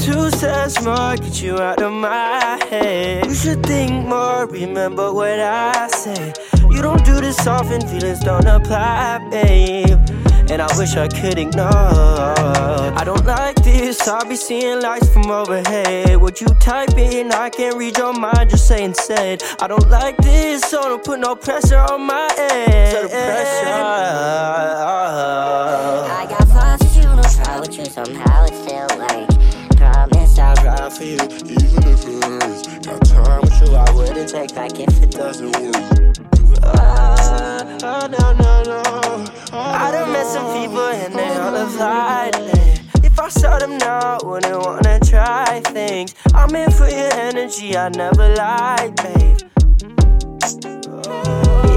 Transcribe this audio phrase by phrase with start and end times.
[0.00, 3.26] Two steps more, get you out of my head.
[3.26, 6.38] You should think more, remember what I said.
[6.70, 9.98] You don't do this often, feelings don't apply, babe.
[10.50, 11.68] And I wish I could ignore.
[11.70, 16.16] I don't like this, I'll be seeing lights from overhead.
[16.16, 19.42] What you type in, I can't read your mind, just say instead.
[19.60, 23.10] I don't like this, so don't put no pressure on my head.
[23.10, 23.68] pressure.
[26.10, 29.49] I got fun with you, don't try with you, somehow it still works.
[29.80, 32.66] Promise I'll ride for you, even if it hurts.
[32.86, 36.18] Got time with you, I wouldn't take back if it doesn't work.
[36.62, 39.24] Uh, oh, no, no, no.
[39.52, 42.34] I done met some people and they all applied.
[43.02, 46.14] If I saw them now, I wouldn't wanna try things.
[46.34, 49.38] I'm in for your energy, I never lied, babe.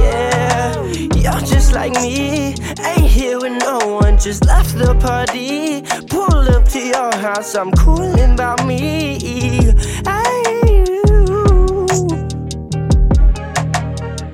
[0.04, 2.54] Yeah, you're just like me.
[2.82, 5.86] Ain't here with no one, just left the party.
[6.84, 9.18] Your house, I'm coolin' about me.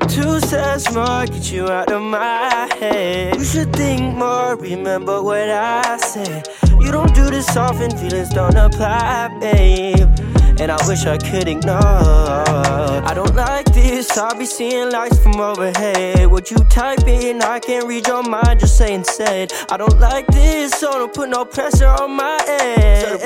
[0.07, 3.35] Two steps more, get you out of my head.
[3.35, 6.47] You should think more, remember what I said.
[6.79, 10.09] You don't do this often, feelings don't apply, babe.
[10.59, 11.79] And I wish I could ignore.
[11.79, 16.27] I don't like this, I'll be seeing lights from overhead.
[16.27, 19.53] What you type in, I can't read your mind, just say instead.
[19.69, 23.21] I don't like this, don't put no pressure on my head.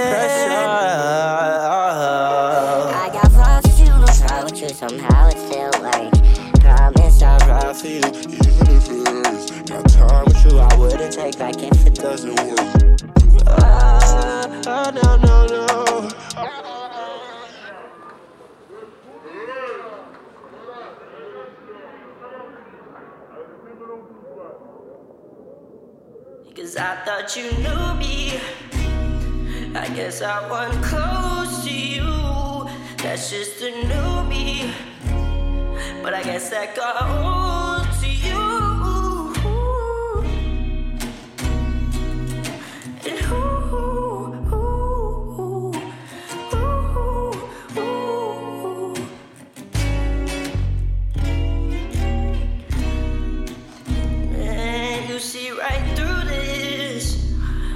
[2.95, 6.19] I got fun with you, don't try with you, somehow it still works.
[6.59, 9.51] Promise I'll ride for you, even if it hurts.
[9.69, 12.59] Got time with you, I wouldn't take back if it doesn't work.
[13.47, 15.22] Ah, no, no, no.
[26.55, 28.39] Cause I thought you knew me.
[29.75, 32.69] I guess I wasn't close to you.
[32.97, 34.71] That's just a new me.
[36.03, 37.62] But I guess that got old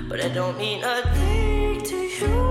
[0.07, 2.46] but I don't mean a thing to you.